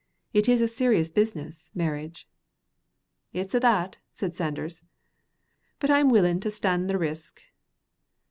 [0.33, 2.27] It is a serious business, marriage."
[3.33, 4.81] "It's a' that," said Sanders;
[5.79, 7.39] "but I'm willin' to stan' the risk."